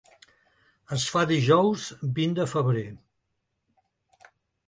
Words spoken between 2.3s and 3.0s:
de febrer.